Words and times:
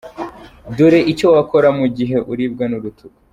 Dore 0.75 0.99
icyo 1.11 1.27
wakora 1.35 1.69
mu 1.79 1.85
gihe 1.97 2.17
uribwa 2.31 2.65
n’urutugu. 2.67 3.17